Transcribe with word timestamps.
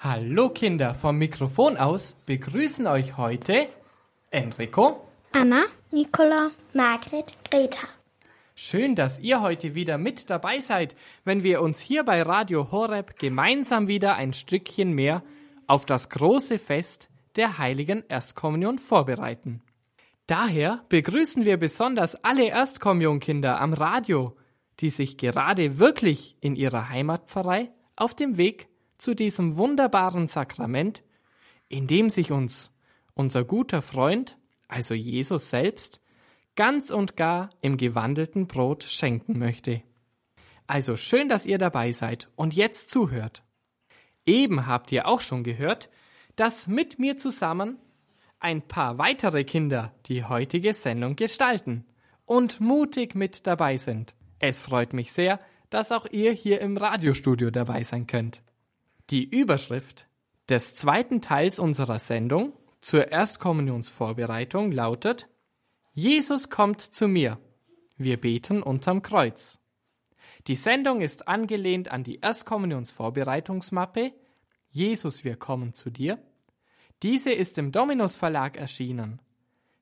Hallo 0.00 0.50
Kinder, 0.50 0.94
vom 0.94 1.18
Mikrofon 1.18 1.76
aus 1.76 2.14
begrüßen 2.24 2.86
euch 2.86 3.16
heute 3.16 3.66
Enrico, 4.30 5.04
Anna, 5.32 5.64
Nicola, 5.90 6.52
Margret, 6.72 7.34
Greta. 7.50 7.88
Schön, 8.54 8.94
dass 8.94 9.18
ihr 9.18 9.40
heute 9.40 9.74
wieder 9.74 9.98
mit 9.98 10.30
dabei 10.30 10.60
seid, 10.60 10.94
wenn 11.24 11.42
wir 11.42 11.60
uns 11.62 11.80
hier 11.80 12.04
bei 12.04 12.22
Radio 12.22 12.70
Horeb 12.70 13.18
gemeinsam 13.18 13.88
wieder 13.88 14.14
ein 14.14 14.34
Stückchen 14.34 14.92
mehr 14.92 15.24
auf 15.66 15.84
das 15.84 16.10
große 16.10 16.60
Fest 16.60 17.08
der 17.34 17.58
heiligen 17.58 18.04
Erstkommunion 18.08 18.78
vorbereiten. 18.78 19.62
Daher 20.28 20.84
begrüßen 20.90 21.44
wir 21.44 21.56
besonders 21.56 22.14
alle 22.22 22.46
Erstkommunionkinder 22.46 23.60
am 23.60 23.72
Radio, 23.72 24.36
die 24.78 24.90
sich 24.90 25.16
gerade 25.16 25.80
wirklich 25.80 26.36
in 26.40 26.54
ihrer 26.54 26.88
Heimatpfarrei 26.88 27.72
auf 27.96 28.14
dem 28.14 28.36
Weg 28.36 28.68
zu 28.98 29.14
diesem 29.14 29.56
wunderbaren 29.56 30.28
Sakrament, 30.28 31.02
in 31.68 31.86
dem 31.86 32.10
sich 32.10 32.32
uns 32.32 32.72
unser 33.14 33.44
guter 33.44 33.82
Freund, 33.82 34.36
also 34.68 34.94
Jesus 34.94 35.50
selbst, 35.50 36.00
ganz 36.56 36.90
und 36.90 37.16
gar 37.16 37.50
im 37.60 37.76
gewandelten 37.76 38.46
Brot 38.46 38.84
schenken 38.84 39.38
möchte. 39.38 39.82
Also 40.66 40.96
schön, 40.96 41.28
dass 41.28 41.46
ihr 41.46 41.58
dabei 41.58 41.92
seid 41.92 42.28
und 42.36 42.54
jetzt 42.54 42.90
zuhört. 42.90 43.42
Eben 44.26 44.66
habt 44.66 44.92
ihr 44.92 45.06
auch 45.06 45.20
schon 45.20 45.44
gehört, 45.44 45.88
dass 46.36 46.66
mit 46.68 46.98
mir 46.98 47.16
zusammen 47.16 47.78
ein 48.40 48.62
paar 48.62 48.98
weitere 48.98 49.44
Kinder 49.44 49.94
die 50.06 50.24
heutige 50.24 50.74
Sendung 50.74 51.16
gestalten 51.16 51.84
und 52.24 52.60
mutig 52.60 53.14
mit 53.14 53.46
dabei 53.46 53.76
sind. 53.76 54.14
Es 54.38 54.60
freut 54.60 54.92
mich 54.92 55.12
sehr, 55.12 55.40
dass 55.70 55.90
auch 55.90 56.06
ihr 56.10 56.32
hier 56.32 56.60
im 56.60 56.76
Radiostudio 56.76 57.50
dabei 57.50 57.82
sein 57.82 58.06
könnt. 58.06 58.42
Die 59.10 59.24
Überschrift 59.24 60.06
des 60.48 60.74
zweiten 60.74 61.20
Teils 61.20 61.58
unserer 61.58 61.98
Sendung 61.98 62.52
zur 62.80 63.10
Erstkommunionsvorbereitung 63.10 64.72
lautet 64.72 65.28
Jesus 65.92 66.50
kommt 66.50 66.80
zu 66.80 67.08
mir. 67.08 67.38
Wir 67.96 68.20
beten 68.20 68.62
unterm 68.62 69.02
Kreuz. 69.02 69.60
Die 70.46 70.56
Sendung 70.56 71.00
ist 71.00 71.26
angelehnt 71.26 71.90
an 71.90 72.04
die 72.04 72.20
Erstkommunionsvorbereitungsmappe 72.20 74.12
Jesus, 74.70 75.24
wir 75.24 75.36
kommen 75.36 75.72
zu 75.72 75.90
dir. 75.90 76.22
Diese 77.02 77.32
ist 77.32 77.58
im 77.58 77.72
Dominus 77.72 78.16
Verlag 78.16 78.56
erschienen. 78.56 79.20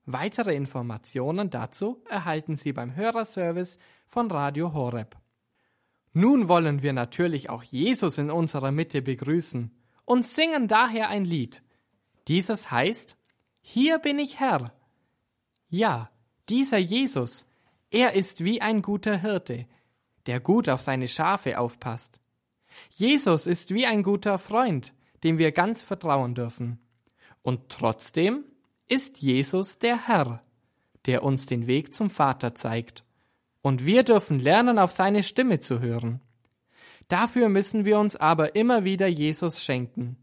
Weitere 0.05 0.55
Informationen 0.55 1.49
dazu 1.49 2.01
erhalten 2.09 2.55
Sie 2.55 2.71
beim 2.71 2.95
Hörerservice 2.95 3.77
von 4.05 4.31
Radio 4.31 4.73
Horeb. 4.73 5.17
Nun 6.17 6.47
wollen 6.47 6.81
wir 6.81 6.93
natürlich 6.93 7.51
auch 7.51 7.61
Jesus 7.61 8.17
in 8.17 8.31
unserer 8.31 8.71
Mitte 8.71 9.03
begrüßen 9.03 9.69
und 10.03 10.25
singen 10.25 10.67
daher 10.67 11.09
ein 11.09 11.25
Lied. 11.25 11.61
Dieses 12.27 12.71
heißt 12.71 13.15
Hier 13.61 13.99
bin 13.99 14.17
ich 14.17 14.39
Herr. 14.39 14.73
Ja, 15.69 16.09
dieser 16.49 16.79
Jesus, 16.79 17.45
er 17.91 18.13
ist 18.13 18.43
wie 18.43 18.61
ein 18.61 18.81
guter 18.81 19.17
Hirte, 19.17 19.67
der 20.25 20.39
gut 20.39 20.69
auf 20.69 20.81
seine 20.81 21.07
Schafe 21.07 21.59
aufpasst. 21.59 22.19
Jesus 22.89 23.45
ist 23.45 23.71
wie 23.71 23.85
ein 23.85 24.01
guter 24.01 24.39
Freund, 24.39 24.95
dem 25.23 25.37
wir 25.37 25.51
ganz 25.51 25.83
vertrauen 25.83 26.33
dürfen. 26.33 26.79
Und 27.43 27.69
trotzdem 27.69 28.43
ist 28.87 29.19
Jesus 29.19 29.77
der 29.77 30.07
Herr, 30.07 30.43
der 31.05 31.21
uns 31.21 31.45
den 31.45 31.67
Weg 31.67 31.93
zum 31.93 32.09
Vater 32.09 32.55
zeigt 32.55 33.03
und 33.67 33.85
wir 33.85 34.03
dürfen 34.03 34.39
lernen, 34.39 34.79
auf 34.79 34.91
seine 34.91 35.23
Stimme 35.23 35.59
zu 35.59 35.81
hören. 35.81 36.21
Dafür 37.09 37.49
müssen 37.49 37.83
wir 37.83 37.99
uns 37.99 38.15
aber 38.15 38.55
immer 38.55 38.85
wieder 38.85 39.07
Jesus 39.07 39.61
schenken. 39.61 40.15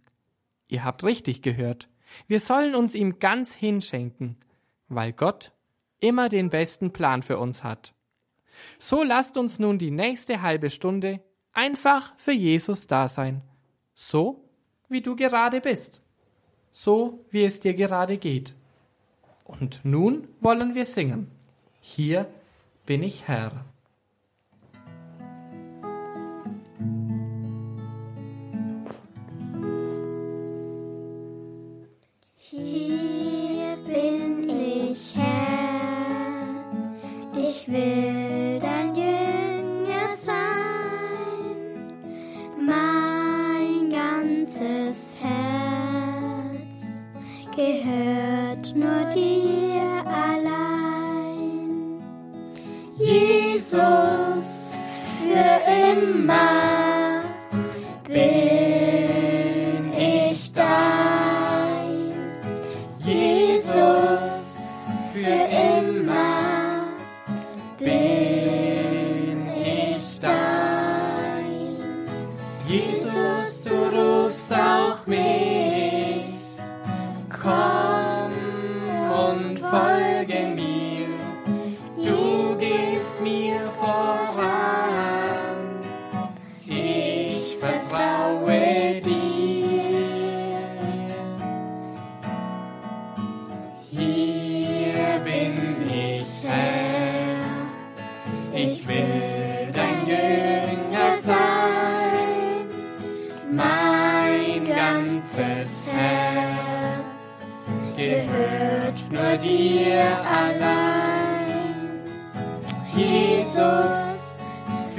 Ihr 0.66 0.82
habt 0.82 1.04
richtig 1.04 1.42
gehört. 1.42 1.90
Wir 2.26 2.40
sollen 2.40 2.74
uns 2.74 2.94
ihm 2.94 3.18
ganz 3.18 3.52
hinschenken, 3.52 4.38
weil 4.88 5.12
Gott 5.12 5.52
immer 6.00 6.30
den 6.30 6.48
besten 6.48 6.90
Plan 6.94 7.22
für 7.22 7.38
uns 7.38 7.62
hat. 7.62 7.92
So 8.78 9.02
lasst 9.02 9.36
uns 9.36 9.58
nun 9.58 9.78
die 9.78 9.90
nächste 9.90 10.40
halbe 10.40 10.70
Stunde 10.70 11.20
einfach 11.52 12.14
für 12.16 12.32
Jesus 12.32 12.86
da 12.86 13.08
sein, 13.08 13.42
so 13.92 14.42
wie 14.88 15.02
du 15.02 15.16
gerade 15.16 15.60
bist, 15.60 16.00
so 16.70 17.26
wie 17.28 17.44
es 17.44 17.60
dir 17.60 17.74
gerade 17.74 18.16
geht. 18.16 18.54
Und 19.44 19.82
nun 19.84 20.28
wollen 20.40 20.74
wir 20.74 20.86
singen. 20.86 21.30
Hier 21.82 22.26
bin 22.86 23.02
ich 23.02 23.26
Herr. 23.26 23.73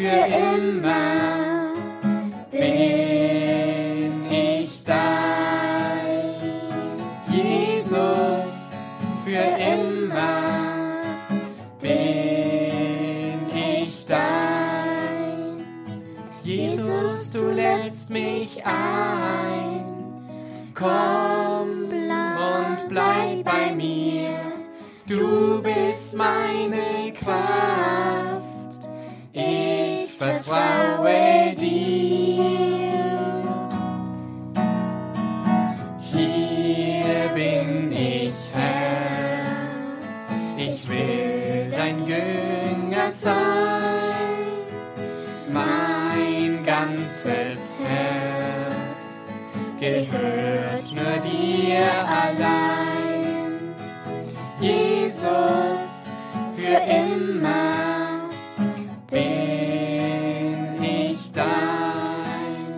Für 0.06 0.28
immer 0.56 1.74
bin 2.52 2.62
ich 4.30 4.84
dein. 4.84 6.36
Jesus, 7.32 8.76
für 9.24 9.48
immer 9.74 11.02
bin 11.82 13.40
ich 13.82 14.06
dein. 14.06 15.66
Jesus, 16.44 17.32
du 17.32 17.50
lädst 17.50 18.12
mich 18.12 18.64
ein. 18.64 19.86
Komm 20.76 21.90
und 21.90 22.90
bleib 22.90 23.44
bei 23.44 23.74
mir. 23.76 24.30
Du 25.08 25.64
bist 25.64 26.14
meine 26.14 27.12
Kraft. 27.20 27.75
ganzes 46.86 47.80
Herz 47.80 49.24
gehört 49.80 50.92
nur 50.92 51.18
dir 51.22 51.88
allein. 52.08 53.74
Jesus, 54.60 56.06
für 56.56 56.78
immer 56.90 58.30
bin 59.10 60.84
ich 60.84 61.32
dein. 61.32 62.76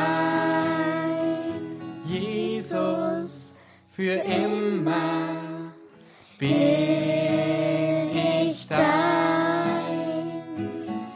Jesus, 2.07 3.63
für 3.95 4.15
immer 4.15 4.52
bin 6.43 8.11
ich 8.17 8.67
dein. 8.67 10.43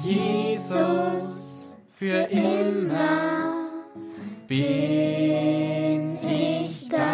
Jesus, 0.04 1.76
für 1.90 2.30
immer 2.30 3.68
bin 4.46 6.16
ich 6.22 6.88
dein. 6.88 7.08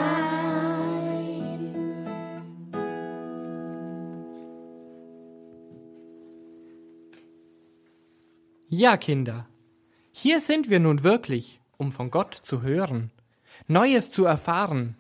Ja, 8.69 8.99
Kinder, 8.99 9.49
hier 10.11 10.41
sind 10.41 10.69
wir 10.69 10.81
nun 10.81 11.03
wirklich, 11.03 11.63
um 11.79 11.93
von 11.93 12.11
Gott 12.11 12.35
zu 12.35 12.61
hören, 12.61 13.11
Neues 13.69 14.13
zu 14.13 14.27
erfahren, 14.27 14.99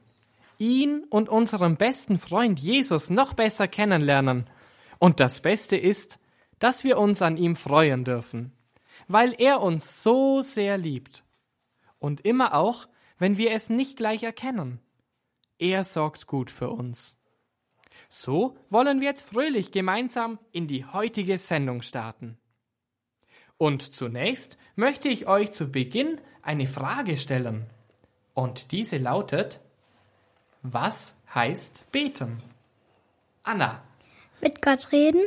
ihn 0.62 1.04
und 1.10 1.28
unseren 1.28 1.76
besten 1.76 2.18
Freund 2.18 2.60
Jesus 2.60 3.10
noch 3.10 3.34
besser 3.34 3.66
kennenlernen. 3.66 4.48
Und 4.98 5.18
das 5.18 5.40
Beste 5.40 5.76
ist, 5.76 6.18
dass 6.60 6.84
wir 6.84 6.98
uns 6.98 7.20
an 7.20 7.36
ihm 7.36 7.56
freuen 7.56 8.04
dürfen, 8.04 8.52
weil 9.08 9.34
er 9.36 9.60
uns 9.60 10.02
so 10.02 10.40
sehr 10.40 10.78
liebt. 10.78 11.24
Und 11.98 12.20
immer 12.20 12.54
auch, 12.54 12.88
wenn 13.18 13.36
wir 13.36 13.50
es 13.50 13.68
nicht 13.68 13.96
gleich 13.96 14.22
erkennen. 14.22 14.80
Er 15.58 15.82
sorgt 15.84 16.26
gut 16.26 16.50
für 16.50 16.70
uns. 16.70 17.16
So 18.08 18.56
wollen 18.68 19.00
wir 19.00 19.08
jetzt 19.08 19.28
fröhlich 19.28 19.72
gemeinsam 19.72 20.38
in 20.52 20.66
die 20.68 20.84
heutige 20.84 21.38
Sendung 21.38 21.82
starten. 21.82 22.38
Und 23.58 23.94
zunächst 23.94 24.58
möchte 24.76 25.08
ich 25.08 25.26
euch 25.26 25.50
zu 25.52 25.70
Beginn 25.70 26.20
eine 26.42 26.66
Frage 26.66 27.16
stellen. 27.16 27.66
Und 28.34 28.72
diese 28.72 28.98
lautet, 28.98 29.60
was 30.62 31.14
heißt 31.34 31.90
beten? 31.92 32.38
Anna. 33.42 33.82
Mit 34.40 34.62
Gott 34.62 34.92
reden? 34.92 35.22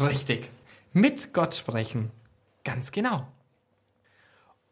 Richtig. 0.00 0.48
Mit 0.92 1.32
Gott 1.32 1.54
sprechen. 1.54 2.10
Ganz 2.64 2.92
genau. 2.92 3.26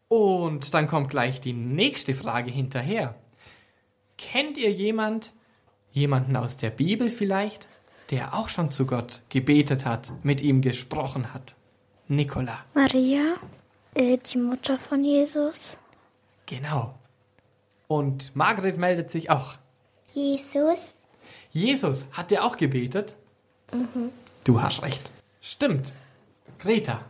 Und 0.07 0.73
dann 0.73 0.87
kommt 0.87 1.09
gleich 1.09 1.41
die 1.41 1.53
nächste 1.53 2.13
Frage 2.13 2.51
hinterher. 2.51 3.15
Kennt 4.17 4.57
ihr 4.57 4.71
jemand, 4.71 5.33
jemanden 5.91 6.35
aus 6.35 6.57
der 6.57 6.69
Bibel 6.69 7.09
vielleicht, 7.09 7.67
der 8.11 8.33
auch 8.33 8.49
schon 8.49 8.71
zu 8.71 8.85
Gott 8.85 9.21
gebetet 9.29 9.85
hat, 9.85 10.11
mit 10.23 10.41
ihm 10.41 10.61
gesprochen 10.61 11.33
hat? 11.33 11.55
Nicola. 12.07 12.59
Maria, 12.73 13.35
äh, 13.95 14.17
die 14.17 14.37
Mutter 14.37 14.77
von 14.77 15.03
Jesus. 15.03 15.75
Genau. 16.45 16.93
Und 17.87 18.35
Margret 18.35 18.77
meldet 18.77 19.09
sich 19.09 19.29
auch. 19.29 19.55
Jesus. 20.11 20.95
Jesus, 21.51 22.05
hat 22.11 22.31
der 22.31 22.43
auch 22.43 22.57
gebetet? 22.57 23.15
Mhm. 23.71 24.11
Du 24.43 24.61
hast 24.61 24.81
recht. 24.81 25.11
Stimmt. 25.41 25.93
Greta. 26.59 27.01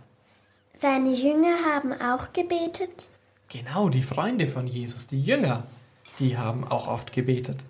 Seine 0.75 1.13
Jünger 1.13 1.63
haben 1.65 1.93
auch 1.93 2.33
gebetet? 2.33 3.09
Genau, 3.49 3.89
die 3.89 4.03
Freunde 4.03 4.47
von 4.47 4.67
Jesus, 4.67 5.07
die 5.07 5.23
Jünger, 5.23 5.63
die 6.19 6.37
haben 6.37 6.67
auch 6.67 6.87
oft 6.87 7.13
gebetet. 7.13 7.63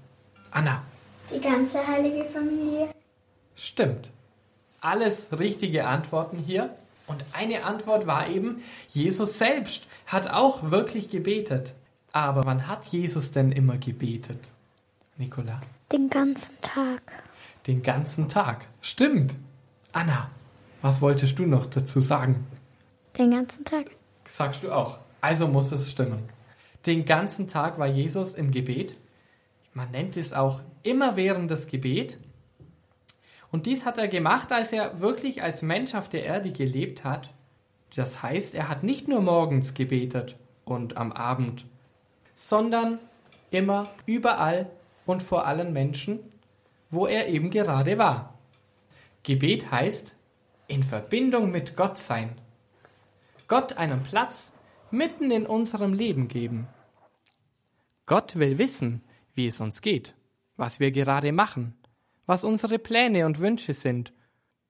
Anna. 0.51 0.83
Die 1.33 1.39
ganze 1.39 1.85
heilige 1.85 2.25
Familie? 2.25 2.89
Stimmt. 3.55 4.09
Alles 4.81 5.27
richtige 5.37 5.87
Antworten 5.87 6.37
hier. 6.37 6.75
Und 7.07 7.23
eine 7.33 7.63
Antwort 7.63 8.07
war 8.07 8.29
eben, 8.29 8.63
Jesus 8.89 9.37
selbst 9.37 9.87
hat 10.07 10.29
auch 10.29 10.71
wirklich 10.71 11.09
gebetet. 11.09 11.73
Aber 12.11 12.45
wann 12.45 12.67
hat 12.67 12.87
Jesus 12.87 13.31
denn 13.31 13.51
immer 13.51 13.77
gebetet? 13.77 14.49
Nicola? 15.17 15.61
Den 15.91 16.09
ganzen 16.09 16.59
Tag. 16.61 17.01
Den 17.67 17.81
ganzen 17.81 18.27
Tag. 18.27 18.65
Stimmt. 18.81 19.35
Anna, 19.93 20.29
was 20.81 21.01
wolltest 21.01 21.39
du 21.39 21.45
noch 21.45 21.65
dazu 21.65 22.01
sagen? 22.01 22.45
Den 23.17 23.31
ganzen 23.31 23.63
Tag. 23.63 23.91
Sagst 24.25 24.63
du 24.63 24.71
auch. 24.71 24.99
Also 25.21 25.47
muss 25.47 25.71
es 25.71 25.91
stimmen. 25.91 26.29
Den 26.85 27.05
ganzen 27.05 27.47
Tag 27.47 27.79
war 27.79 27.87
Jesus 27.87 28.35
im 28.35 28.51
Gebet. 28.51 28.97
Man 29.73 29.91
nennt 29.91 30.17
es 30.17 30.33
auch 30.33 30.61
immerwährendes 30.83 31.67
Gebet. 31.67 32.17
Und 33.51 33.65
dies 33.65 33.85
hat 33.85 33.97
er 33.97 34.07
gemacht, 34.07 34.51
als 34.51 34.73
er 34.73 34.99
wirklich 34.99 35.41
als 35.41 35.61
Mensch 35.61 35.95
auf 35.95 36.09
der 36.09 36.25
Erde 36.25 36.51
gelebt 36.51 37.03
hat. 37.03 37.33
Das 37.95 38.21
heißt, 38.21 38.53
er 38.53 38.67
hat 38.67 38.83
nicht 38.83 39.07
nur 39.07 39.21
morgens 39.21 39.73
gebetet 39.73 40.35
und 40.65 40.97
am 40.97 41.11
Abend, 41.13 41.65
sondern 42.33 42.99
immer, 43.51 43.87
überall 44.05 44.69
und 45.05 45.23
vor 45.23 45.45
allen 45.45 45.73
Menschen, 45.73 46.19
wo 46.89 47.07
er 47.07 47.27
eben 47.27 47.49
gerade 47.49 47.97
war. 47.97 48.37
Gebet 49.23 49.71
heißt 49.71 50.15
in 50.67 50.83
Verbindung 50.83 51.51
mit 51.51 51.75
Gott 51.75 51.97
sein. 51.97 52.35
Gott 53.47 53.73
einen 53.73 54.03
Platz 54.03 54.53
mitten 54.91 55.31
in 55.31 55.45
unserem 55.45 55.93
Leben 55.93 56.27
geben. 56.27 56.67
Gott 58.05 58.35
will 58.35 58.57
wissen, 58.57 59.03
wie 59.33 59.47
es 59.47 59.59
uns 59.59 59.81
geht, 59.81 60.15
was 60.57 60.79
wir 60.79 60.91
gerade 60.91 61.31
machen, 61.31 61.75
was 62.25 62.43
unsere 62.43 62.79
Pläne 62.79 63.25
und 63.25 63.39
Wünsche 63.39 63.73
sind. 63.73 64.13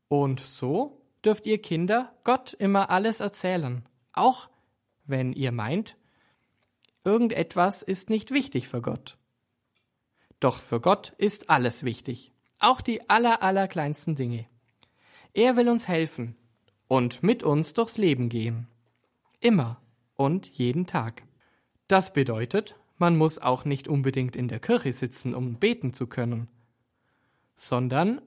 Und 0.07 0.39
so 0.39 1.01
dürft 1.23 1.45
ihr 1.45 1.61
Kinder 1.61 2.13
Gott 2.23 2.53
immer 2.53 2.89
alles 2.89 3.19
erzählen, 3.19 3.87
auch 4.13 4.49
wenn 5.05 5.33
ihr 5.33 5.51
meint, 5.51 5.97
irgendetwas 7.03 7.81
ist 7.81 8.09
nicht 8.09 8.31
wichtig 8.31 8.67
für 8.67 8.81
Gott. 8.81 9.17
Doch 10.39 10.59
für 10.59 10.79
Gott 10.79 11.13
ist 11.17 11.49
alles 11.49 11.83
wichtig, 11.83 12.31
auch 12.59 12.81
die 12.81 13.09
aller, 13.09 13.41
allerkleinsten 13.41 14.15
Dinge. 14.15 14.45
Er 15.33 15.57
will 15.57 15.69
uns 15.69 15.87
helfen 15.87 16.35
und 16.87 17.23
mit 17.23 17.43
uns 17.43 17.73
durchs 17.73 17.97
Leben 17.97 18.29
gehen. 18.29 18.67
Immer 19.39 19.81
und 20.15 20.47
jeden 20.47 20.87
Tag. 20.87 21.23
Das 21.87 22.13
bedeutet, 22.13 22.75
man 22.97 23.17
muss 23.17 23.39
auch 23.39 23.65
nicht 23.65 23.87
unbedingt 23.87 24.35
in 24.35 24.47
der 24.47 24.59
Kirche 24.59 24.93
sitzen, 24.93 25.33
um 25.33 25.55
beten 25.55 25.93
zu 25.93 26.07
können, 26.07 26.47
sondern, 27.55 28.21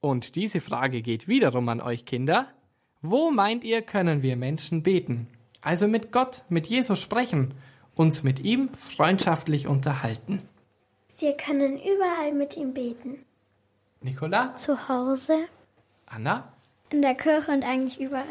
und 0.00 0.36
diese 0.36 0.60
Frage 0.60 1.02
geht 1.02 1.28
wiederum 1.28 1.68
an 1.68 1.80
euch 1.80 2.04
Kinder, 2.04 2.48
wo 3.00 3.30
meint 3.30 3.64
ihr, 3.64 3.82
können 3.82 4.22
wir 4.22 4.36
Menschen 4.36 4.82
beten? 4.82 5.28
Also 5.60 5.88
mit 5.88 6.12
Gott, 6.12 6.44
mit 6.48 6.66
Jesus 6.66 7.00
sprechen, 7.00 7.54
uns 7.94 8.22
mit 8.22 8.40
ihm 8.40 8.70
freundschaftlich 8.74 9.66
unterhalten. 9.66 10.42
Wir 11.22 11.36
können 11.36 11.78
überall 11.78 12.32
mit 12.32 12.56
ihm 12.56 12.74
beten. 12.74 13.24
Nicola? 14.00 14.56
Zu 14.56 14.88
Hause. 14.88 15.44
Anna? 16.04 16.52
In 16.90 17.00
der 17.00 17.14
Kirche 17.14 17.52
und 17.52 17.62
eigentlich 17.62 18.00
überall. 18.00 18.24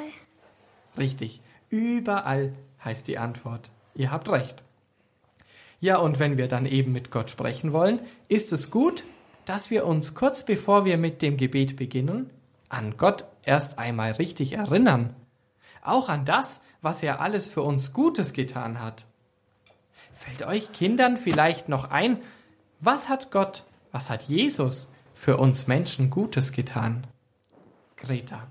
Richtig. 0.98 1.40
Überall 1.70 2.52
heißt 2.84 3.08
die 3.08 3.18
Antwort. 3.18 3.72
Ihr 3.96 4.12
habt 4.12 4.28
recht. 4.28 4.62
Ja, 5.80 6.00
und 6.00 6.20
wenn 6.20 6.38
wir 6.38 6.50
dann 6.50 6.66
eben 6.66 6.92
mit 6.92 7.12
Gott 7.12 7.30
sprechen 7.30 7.72
wollen, 7.72 8.02
ist 8.28 8.52
es 8.52 8.72
gut, 8.72 9.06
dass 9.46 9.70
wir 9.70 9.86
uns 9.86 10.14
kurz 10.14 10.44
bevor 10.44 10.84
wir 10.84 10.98
mit 10.98 11.22
dem 11.22 11.38
Gebet 11.38 11.78
beginnen, 11.78 12.30
an 12.68 12.98
Gott 12.98 13.26
erst 13.44 13.80
einmal 13.80 14.12
richtig 14.12 14.52
erinnern. 14.52 15.16
Auch 15.82 16.10
an 16.10 16.26
das, 16.26 16.60
was 16.82 17.02
er 17.04 17.22
alles 17.22 17.46
für 17.46 17.62
uns 17.62 17.94
Gutes 17.94 18.34
getan 18.34 18.82
hat. 18.82 19.06
Fällt 20.12 20.46
euch 20.46 20.74
Kindern 20.74 21.16
vielleicht 21.16 21.70
noch 21.70 21.90
ein, 21.90 22.22
was 22.82 23.08
hat 23.08 23.32
Gott, 23.32 23.64
was 23.92 24.10
hat 24.10 24.24
Jesus 24.24 24.90
für 25.14 25.38
uns 25.38 25.68
Menschen 25.68 26.10
Gutes 26.10 26.52
getan? 26.52 27.08
Greta. 27.96 28.48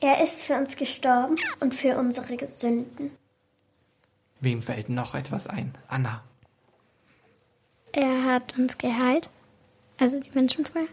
Er 0.00 0.22
ist 0.22 0.42
für 0.42 0.54
uns 0.54 0.76
gestorben 0.76 1.36
und 1.60 1.74
für 1.74 1.98
unsere 1.98 2.46
Sünden. 2.46 3.10
Wem 4.40 4.62
fällt 4.62 4.88
noch 4.88 5.14
etwas 5.14 5.46
ein? 5.46 5.74
Anna. 5.88 6.22
Er 7.92 8.24
hat 8.24 8.56
uns 8.58 8.78
geheilt, 8.78 9.28
also 9.98 10.20
die 10.20 10.30
Menschen 10.34 10.64
vorher. 10.66 10.88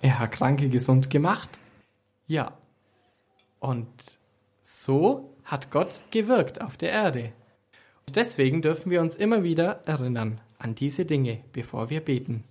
Er 0.00 0.18
hat 0.18 0.32
Kranke 0.32 0.68
gesund 0.68 1.10
gemacht. 1.10 1.50
Ja. 2.26 2.52
Und 3.60 3.88
so 4.62 5.34
hat 5.44 5.70
Gott 5.70 6.00
gewirkt 6.10 6.60
auf 6.60 6.76
der 6.76 6.90
Erde. 6.90 7.32
Deswegen 8.14 8.62
dürfen 8.62 8.90
wir 8.90 9.00
uns 9.00 9.16
immer 9.16 9.42
wieder 9.42 9.82
erinnern 9.84 10.40
an 10.58 10.74
diese 10.74 11.04
Dinge, 11.04 11.44
bevor 11.52 11.90
wir 11.90 12.00
beten. 12.00 12.44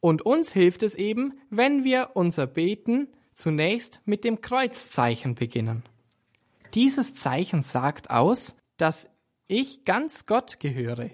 Und 0.00 0.22
uns 0.22 0.52
hilft 0.52 0.82
es 0.82 0.94
eben, 0.94 1.34
wenn 1.50 1.84
wir 1.84 2.10
unser 2.14 2.46
Beten 2.46 3.08
zunächst 3.34 4.00
mit 4.04 4.24
dem 4.24 4.40
Kreuzzeichen 4.40 5.34
beginnen. 5.34 5.82
Dieses 6.74 7.14
Zeichen 7.14 7.62
sagt 7.62 8.10
aus, 8.10 8.56
dass 8.76 9.10
ich 9.46 9.84
ganz 9.84 10.26
Gott 10.26 10.60
gehöre. 10.60 11.10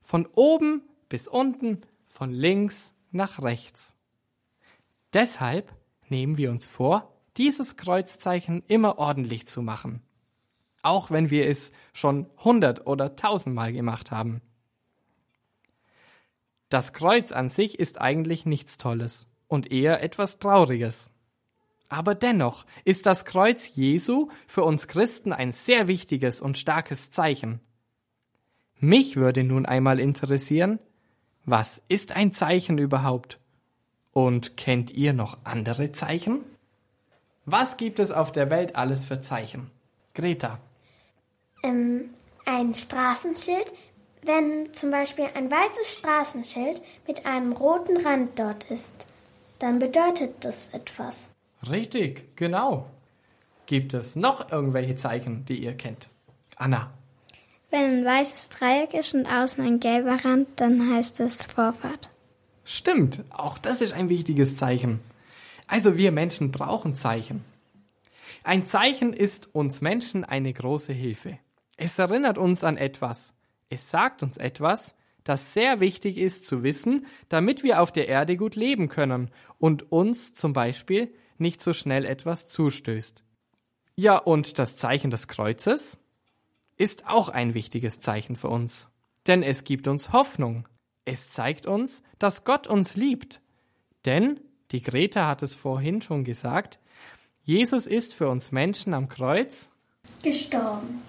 Von 0.00 0.26
oben 0.34 0.82
bis 1.08 1.28
unten, 1.28 1.82
von 2.06 2.32
links 2.32 2.92
nach 3.10 3.42
rechts. 3.42 3.96
Deshalb 5.12 5.72
nehmen 6.08 6.36
wir 6.36 6.50
uns 6.50 6.66
vor, 6.66 7.12
dieses 7.36 7.76
Kreuzzeichen 7.76 8.62
immer 8.66 8.98
ordentlich 8.98 9.46
zu 9.46 9.62
machen. 9.62 10.02
Auch 10.82 11.10
wenn 11.10 11.30
wir 11.30 11.48
es 11.48 11.72
schon 11.92 12.26
hundert 12.42 12.86
oder 12.86 13.16
tausendmal 13.16 13.72
gemacht 13.72 14.10
haben. 14.10 14.42
Das 16.74 16.92
Kreuz 16.92 17.30
an 17.30 17.48
sich 17.48 17.78
ist 17.78 18.00
eigentlich 18.00 18.46
nichts 18.46 18.78
Tolles 18.78 19.28
und 19.46 19.70
eher 19.70 20.02
etwas 20.02 20.40
Trauriges. 20.40 21.12
Aber 21.88 22.16
dennoch 22.16 22.66
ist 22.84 23.06
das 23.06 23.24
Kreuz 23.24 23.76
Jesu 23.76 24.28
für 24.48 24.64
uns 24.64 24.88
Christen 24.88 25.32
ein 25.32 25.52
sehr 25.52 25.86
wichtiges 25.86 26.40
und 26.40 26.58
starkes 26.58 27.12
Zeichen. 27.12 27.60
Mich 28.80 29.14
würde 29.14 29.44
nun 29.44 29.66
einmal 29.66 30.00
interessieren, 30.00 30.80
was 31.44 31.80
ist 31.86 32.16
ein 32.16 32.32
Zeichen 32.32 32.78
überhaupt? 32.78 33.38
Und 34.10 34.56
kennt 34.56 34.90
ihr 34.90 35.12
noch 35.12 35.38
andere 35.44 35.92
Zeichen? 35.92 36.40
Was 37.44 37.76
gibt 37.76 38.00
es 38.00 38.10
auf 38.10 38.32
der 38.32 38.50
Welt 38.50 38.74
alles 38.74 39.04
für 39.04 39.20
Zeichen? 39.20 39.70
Greta. 40.12 40.58
Ähm, 41.62 42.10
ein 42.46 42.74
Straßenschild, 42.74 43.72
wenn 44.26 44.72
zum 44.72 44.90
Beispiel 44.90 45.26
ein 45.34 45.50
weißes 45.50 45.98
Straßenschild 45.98 46.80
mit 47.06 47.26
einem 47.26 47.52
roten 47.52 47.96
Rand 48.04 48.38
dort 48.38 48.70
ist, 48.70 48.94
dann 49.58 49.78
bedeutet 49.78 50.44
das 50.44 50.68
etwas. 50.68 51.30
Richtig, 51.68 52.36
genau. 52.36 52.86
Gibt 53.66 53.94
es 53.94 54.16
noch 54.16 54.50
irgendwelche 54.50 54.96
Zeichen, 54.96 55.44
die 55.46 55.62
ihr 55.62 55.74
kennt? 55.74 56.08
Anna. 56.56 56.90
Wenn 57.70 57.98
ein 57.98 58.04
weißes 58.04 58.50
Dreieck 58.50 58.94
ist 58.94 59.14
und 59.14 59.26
außen 59.26 59.64
ein 59.64 59.80
gelber 59.80 60.24
Rand, 60.24 60.48
dann 60.56 60.94
heißt 60.94 61.20
es 61.20 61.38
Vorfahrt. 61.38 62.10
Stimmt, 62.64 63.24
auch 63.30 63.58
das 63.58 63.80
ist 63.80 63.92
ein 63.92 64.08
wichtiges 64.08 64.56
Zeichen. 64.56 65.00
Also 65.66 65.96
wir 65.96 66.12
Menschen 66.12 66.50
brauchen 66.50 66.94
Zeichen. 66.94 67.44
Ein 68.42 68.66
Zeichen 68.66 69.12
ist 69.12 69.54
uns 69.54 69.80
Menschen 69.80 70.24
eine 70.24 70.52
große 70.52 70.92
Hilfe. 70.92 71.38
Es 71.76 71.98
erinnert 71.98 72.38
uns 72.38 72.62
an 72.62 72.76
etwas. 72.76 73.34
Es 73.68 73.90
sagt 73.90 74.22
uns 74.22 74.36
etwas, 74.36 74.96
das 75.24 75.54
sehr 75.54 75.80
wichtig 75.80 76.18
ist 76.18 76.46
zu 76.46 76.62
wissen, 76.62 77.06
damit 77.28 77.62
wir 77.62 77.80
auf 77.80 77.90
der 77.90 78.08
Erde 78.08 78.36
gut 78.36 78.56
leben 78.56 78.88
können 78.88 79.30
und 79.58 79.90
uns 79.90 80.34
zum 80.34 80.52
Beispiel 80.52 81.12
nicht 81.38 81.62
so 81.62 81.72
schnell 81.72 82.04
etwas 82.04 82.46
zustößt. 82.46 83.24
Ja, 83.96 84.18
und 84.18 84.58
das 84.58 84.76
Zeichen 84.76 85.10
des 85.10 85.28
Kreuzes 85.28 85.98
ist 86.76 87.06
auch 87.06 87.28
ein 87.28 87.54
wichtiges 87.54 88.00
Zeichen 88.00 88.36
für 88.36 88.48
uns, 88.48 88.88
denn 89.26 89.42
es 89.42 89.64
gibt 89.64 89.88
uns 89.88 90.12
Hoffnung. 90.12 90.68
Es 91.04 91.30
zeigt 91.30 91.66
uns, 91.66 92.02
dass 92.18 92.44
Gott 92.44 92.66
uns 92.66 92.94
liebt. 92.94 93.40
Denn, 94.04 94.40
die 94.72 94.82
Greta 94.82 95.28
hat 95.28 95.42
es 95.42 95.54
vorhin 95.54 96.00
schon 96.02 96.24
gesagt, 96.24 96.78
Jesus 97.42 97.86
ist 97.86 98.14
für 98.14 98.28
uns 98.28 98.52
Menschen 98.52 98.94
am 98.94 99.08
Kreuz 99.08 99.70
gestorben, 100.22 101.02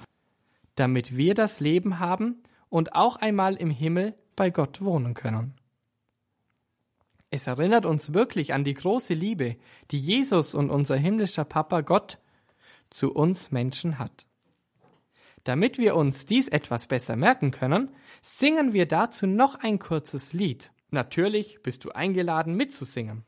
damit 0.76 1.18
wir 1.18 1.34
das 1.34 1.60
Leben 1.60 2.00
haben 2.00 2.44
und 2.70 2.96
auch 2.96 3.16
einmal 3.16 3.56
im 3.56 3.70
Himmel 3.70 4.16
bei 4.36 4.50
Gott 4.50 4.82
wohnen 4.82 5.14
können. 5.14 5.56
Es 7.30 7.48
erinnert 7.48 7.86
uns 7.86 8.14
wirklich 8.14 8.54
an 8.54 8.64
die 8.64 8.74
große 8.74 9.14
Liebe, 9.14 9.58
die 9.92 10.00
Jesus 10.00 10.56
und 10.56 10.70
unser 10.70 10.96
himmlischer 10.96 11.46
Papa 11.46 11.82
Gott 11.82 12.20
zu 12.90 13.14
uns 13.14 13.52
Menschen 13.52 14.00
hat. 14.00 14.26
Damit 15.44 15.78
wir 15.78 15.96
uns 15.96 16.26
dies 16.26 16.48
etwas 16.48 16.88
besser 16.88 17.16
merken 17.16 17.52
können, 17.52 17.92
singen 18.22 18.74
wir 18.74 18.88
dazu 18.88 19.28
noch 19.28 19.56
ein 19.56 19.80
kurzes 19.80 20.34
Lied. 20.34 20.72
Natürlich 20.92 21.62
bist 21.62 21.84
du 21.86 21.92
eingeladen 21.92 22.56
mitzusingen. 22.56 23.26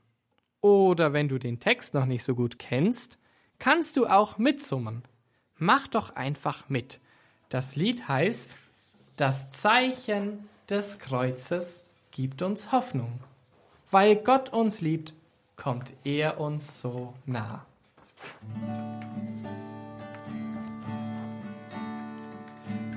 Oder 0.62 1.14
wenn 1.14 1.28
du 1.28 1.38
den 1.38 1.60
Text 1.60 1.94
noch 1.94 2.06
nicht 2.06 2.24
so 2.24 2.34
gut 2.34 2.58
kennst, 2.60 3.20
kannst 3.60 3.98
du 3.98 4.08
auch 4.08 4.38
mitsummen. 4.38 5.04
Mach 5.58 5.88
doch 5.88 6.16
einfach 6.16 6.70
mit. 6.70 7.00
Das 7.50 7.78
Lied 7.78 8.10
heißt 8.10 8.56
Das 9.16 9.50
Zeichen 9.52 10.50
des 10.70 11.00
Kreuzes 11.00 11.84
gibt 12.12 12.42
uns 12.42 12.74
Hoffnung. 12.74 13.20
Weil 13.90 14.18
Gott 14.18 14.50
uns 14.50 14.82
liebt, 14.82 15.14
kommt 15.56 15.94
er 16.04 16.42
uns 16.42 16.82
so 16.82 17.14
nah. 17.26 17.66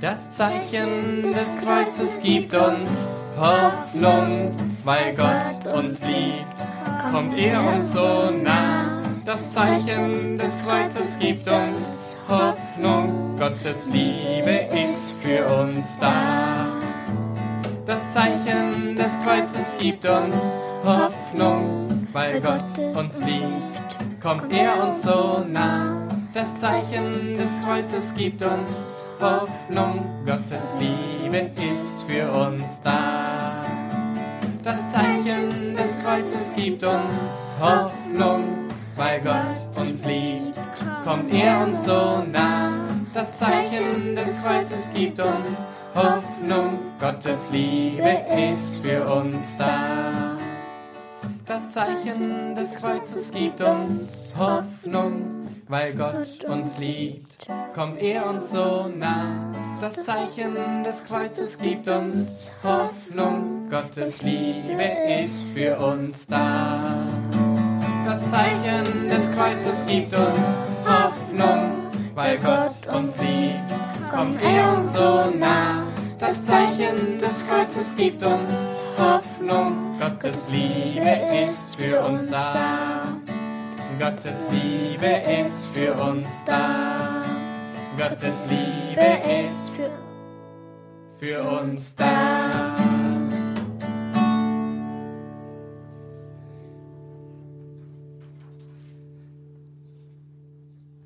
Das 0.01 0.33
Zeichen 0.33 1.33
des 1.33 1.59
Kreuzes 1.63 2.21
gibt 2.21 2.53
uns 2.53 3.23
Hoffnung, 3.39 4.57
weil 4.83 5.15
Gott 5.15 5.73
uns 5.73 6.05
liebt, 6.05 7.13
kommt 7.13 7.39
er 7.39 7.63
uns 7.63 7.93
so 7.93 8.31
nah. 8.31 9.01
Das 9.25 9.53
Zeichen 9.53 10.37
des 10.37 10.61
Kreuzes 10.65 11.19
gibt 11.21 11.47
uns 11.47 12.10
Hoffnung, 12.31 13.35
Gottes 13.37 13.87
Liebe 13.87 14.69
ist 14.73 15.21
für 15.21 15.45
uns 15.53 15.99
da. 15.99 16.69
Das 17.87 17.99
Zeichen 18.15 18.95
des 18.95 19.19
Kreuzes 19.25 19.77
gibt 19.79 20.05
uns 20.07 20.37
Hoffnung, 20.85 21.89
weil 22.13 22.41
Gott 22.41 22.79
uns 22.95 23.19
liebt, 23.19 24.23
kommt 24.23 24.53
er 24.53 24.89
uns 24.89 25.03
so 25.03 25.45
nah. 25.51 26.07
Das 26.33 26.47
Zeichen 26.61 27.37
des 27.37 27.61
Kreuzes 27.65 28.15
gibt 28.15 28.43
uns 28.43 29.05
Hoffnung, 29.21 30.07
Gottes 30.25 30.69
Liebe 30.79 31.51
ist 31.57 32.05
für 32.05 32.31
uns 32.31 32.81
da. 32.83 33.65
Das 34.63 34.79
Zeichen 34.93 35.75
des 35.77 35.99
Kreuzes 36.01 36.53
gibt 36.55 36.85
uns 36.85 37.61
Hoffnung, 37.61 38.45
weil 38.95 39.21
Gott 39.21 39.83
uns 39.83 40.07
liebt, 40.07 40.50
kommt 41.05 41.33
er 41.33 41.63
uns 41.67 41.85
so 41.85 42.23
nah. 42.31 42.71
Das 43.13 43.37
Zeichen 43.37 44.15
des 44.15 44.41
Kreuzes 44.41 44.91
gibt 44.95 45.19
uns 45.19 45.67
Hoffnung, 45.95 46.79
Gottes 47.01 47.51
Liebe 47.51 48.23
ist 48.53 48.77
für 48.77 49.05
uns 49.13 49.59
da. 49.59 50.37
Das 51.47 51.71
Zeichen 51.73 52.55
des 52.55 52.77
Kreuzes 52.77 53.33
gibt 53.33 53.61
uns 53.61 54.33
Hoffnung, 54.39 55.49
weil 55.67 55.95
Gott 55.95 56.45
uns 56.47 56.79
liebt, 56.79 57.49
kommt 57.75 57.99
er 57.99 58.31
uns 58.31 58.51
so 58.51 58.87
nah. 58.87 59.53
Das 59.81 59.95
Zeichen 60.05 60.85
des 60.85 61.05
Kreuzes 61.05 61.59
gibt 61.59 61.89
uns 61.89 62.53
Hoffnung, 62.63 63.69
Gottes 63.69 64.23
Liebe 64.23 64.85
ist 65.25 65.43
für 65.53 65.77
uns 65.79 66.27
da. 66.29 67.07
Das 68.11 68.29
Zeichen 68.29 69.09
des 69.09 69.31
Kreuzes 69.37 69.87
gibt 69.87 70.13
uns 70.13 70.59
Hoffnung, 70.85 71.71
weil 72.17 72.39
Gott 72.39 72.93
uns 72.93 73.17
liebt, 73.19 73.71
kommt 74.13 74.43
er 74.43 74.77
uns 74.77 74.95
so 74.95 75.31
nah. 75.39 75.87
Das 76.19 76.45
Zeichen 76.45 77.21
des 77.21 77.47
Kreuzes 77.47 77.95
gibt 77.95 78.21
uns 78.25 78.83
Hoffnung, 78.99 79.97
Gottes 80.01 80.51
Liebe 80.51 81.21
ist 81.49 81.77
für 81.77 82.01
uns 82.01 82.27
da. 82.27 83.03
Gottes 84.01 84.39
Liebe 84.51 85.47
ist 85.47 85.67
für 85.69 85.95
uns 85.95 86.29
da. 86.47 87.23
Gottes 87.97 88.45
Liebe 88.51 89.07
ist 89.41 89.71
für, 89.77 89.91
für 91.21 91.43
uns 91.49 91.95
da. 91.95 92.70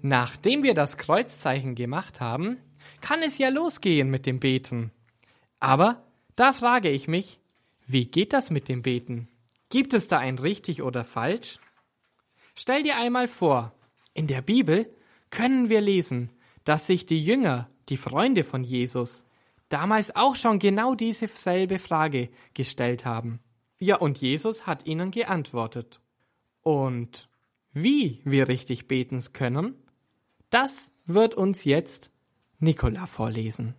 Nachdem 0.07 0.63
wir 0.63 0.75
das 0.75 0.99
Kreuzzeichen 0.99 1.75
gemacht 1.75 2.21
haben, 2.21 2.59
kann 3.01 3.23
es 3.23 3.39
ja 3.39 3.49
losgehen 3.49 4.11
mit 4.11 4.27
dem 4.27 4.39
Beten. 4.39 4.93
Aber 5.61 6.05
da 6.37 6.53
frage 6.53 6.91
ich 6.91 7.09
mich, 7.09 7.41
wie 7.87 8.05
geht 8.05 8.35
das 8.35 8.51
mit 8.51 8.69
dem 8.69 8.83
Beten? 8.83 9.29
Gibt 9.71 9.95
es 9.95 10.07
da 10.07 10.19
ein 10.19 10.39
richtig 10.39 10.83
oder 10.83 11.05
falsch? 11.05 11.59
Stell 12.55 12.83
dir 12.83 12.99
einmal 12.99 13.29
vor, 13.29 13.73
in 14.13 14.27
der 14.27 14.43
Bibel 14.43 14.95
können 15.31 15.71
wir 15.71 15.81
lesen, 15.81 16.29
dass 16.65 16.87
sich 16.87 17.07
die 17.07 17.25
Jünger, 17.25 17.71
die 17.89 17.97
Freunde 17.97 18.45
von 18.45 18.63
Jesus, 18.63 19.25
damals 19.71 20.15
auch 20.15 20.37
schon 20.37 20.59
genau 20.59 20.95
dieselbe 20.95 21.79
Frage 21.79 22.29
gestellt 22.53 23.07
haben. 23.07 23.41
Ja, 23.79 23.97
und 23.97 24.19
Jesus 24.19 24.67
hat 24.67 24.87
ihnen 24.87 25.11
geantwortet. 25.11 26.03
Und 26.61 27.31
wie 27.73 28.21
wir 28.25 28.49
richtig 28.49 28.87
beten 28.87 29.25
können, 29.33 29.77
das 30.55 30.93
wird 31.05 31.35
uns 31.35 31.65
jetzt 31.65 32.13
Nikola 32.61 33.07
vorlesen. 33.07 33.75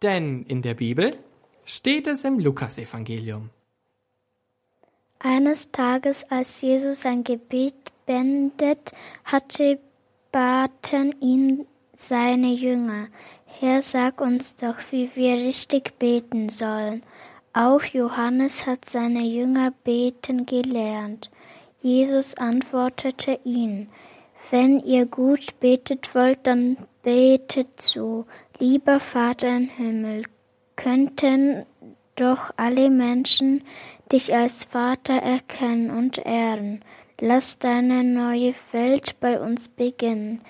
Denn 0.00 0.42
in 0.44 0.62
der 0.62 0.72
Bibel 0.72 1.18
steht 1.66 2.06
es 2.06 2.24
im 2.24 2.38
Lukasevangelium. 2.38 3.50
Eines 5.18 5.70
Tages, 5.72 6.24
als 6.30 6.62
Jesus 6.62 7.02
sein 7.02 7.24
Gebet 7.24 7.74
beendet 8.06 8.92
hatte, 9.24 9.78
baten 10.32 11.14
ihn 11.20 11.66
seine 11.94 12.54
Jünger, 12.54 13.08
Herr, 13.44 13.82
sag 13.82 14.22
uns 14.22 14.56
doch, 14.56 14.76
wie 14.90 15.10
wir 15.14 15.34
richtig 15.36 15.98
beten 15.98 16.48
sollen. 16.48 17.02
Auch 17.52 17.82
Johannes 17.84 18.66
hat 18.66 18.88
seine 18.88 19.22
Jünger 19.22 19.72
beten 19.84 20.46
gelernt. 20.46 21.30
Jesus 21.82 22.34
antwortete 22.34 23.40
ihnen, 23.44 23.88
wenn 24.50 24.80
ihr 24.80 25.06
gut 25.06 25.58
betet 25.60 26.14
wollt, 26.14 26.38
dann 26.44 26.76
betet 27.02 27.80
so. 27.80 28.26
Lieber 28.58 29.00
Vater 29.00 29.56
im 29.56 29.68
Himmel, 29.68 30.24
könnten 30.76 31.64
doch 32.14 32.50
alle 32.56 32.90
Menschen 32.90 33.62
dich 34.10 34.34
als 34.34 34.64
Vater 34.64 35.14
erkennen 35.14 35.90
und 35.90 36.18
ehren. 36.18 36.82
Lass 37.20 37.58
deine 37.58 38.04
neue 38.04 38.54
Welt 38.72 39.16
bei 39.20 39.40
uns 39.40 39.68
beginnen. 39.68 40.40